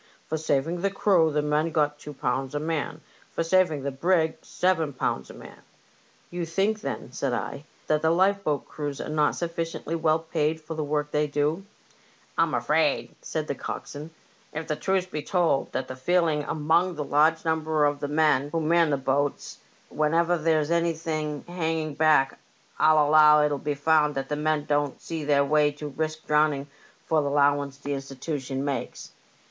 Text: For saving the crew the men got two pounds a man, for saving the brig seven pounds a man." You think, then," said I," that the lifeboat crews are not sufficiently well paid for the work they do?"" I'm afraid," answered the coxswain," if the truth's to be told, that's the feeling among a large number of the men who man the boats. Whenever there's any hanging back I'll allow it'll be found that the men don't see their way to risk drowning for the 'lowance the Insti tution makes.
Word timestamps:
For 0.27 0.35
saving 0.39 0.81
the 0.81 0.89
crew 0.89 1.31
the 1.31 1.43
men 1.43 1.69
got 1.69 1.99
two 1.99 2.13
pounds 2.15 2.55
a 2.55 2.59
man, 2.59 3.01
for 3.29 3.43
saving 3.43 3.83
the 3.83 3.91
brig 3.91 4.35
seven 4.41 4.93
pounds 4.93 5.29
a 5.29 5.33
man." 5.35 5.61
You 6.31 6.43
think, 6.43 6.81
then," 6.81 7.11
said 7.11 7.33
I," 7.33 7.65
that 7.85 8.01
the 8.01 8.09
lifeboat 8.09 8.65
crews 8.67 8.99
are 8.99 9.09
not 9.09 9.35
sufficiently 9.35 9.93
well 9.93 10.17
paid 10.17 10.59
for 10.59 10.73
the 10.73 10.83
work 10.83 11.11
they 11.11 11.27
do?"" 11.27 11.65
I'm 12.39 12.55
afraid," 12.55 13.11
answered 13.21 13.45
the 13.45 13.53
coxswain," 13.53 14.09
if 14.53 14.65
the 14.67 14.75
truth's 14.75 15.05
to 15.05 15.11
be 15.11 15.21
told, 15.21 15.71
that's 15.71 15.87
the 15.87 15.95
feeling 15.95 16.45
among 16.45 16.97
a 16.97 17.03
large 17.03 17.45
number 17.45 17.85
of 17.85 17.99
the 17.99 18.07
men 18.07 18.49
who 18.49 18.59
man 18.59 18.89
the 18.89 18.97
boats. 18.97 19.59
Whenever 19.89 20.35
there's 20.35 20.71
any 20.71 20.93
hanging 20.93 21.93
back 21.93 22.39
I'll 22.79 23.07
allow 23.07 23.43
it'll 23.45 23.59
be 23.59 23.75
found 23.75 24.15
that 24.15 24.29
the 24.29 24.35
men 24.35 24.65
don't 24.65 24.99
see 24.99 25.23
their 25.25 25.45
way 25.45 25.69
to 25.73 25.89
risk 25.89 26.25
drowning 26.25 26.65
for 27.05 27.21
the 27.21 27.29
'lowance 27.29 27.77
the 27.77 27.91
Insti 27.91 28.15
tution 28.15 28.61
makes. 28.63 29.11